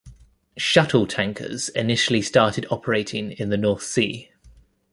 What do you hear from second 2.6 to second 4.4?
operating in the North Sea.